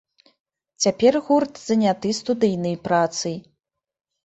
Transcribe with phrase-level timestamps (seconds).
[0.85, 3.39] Цяпер гурт заняты студыйнай працай.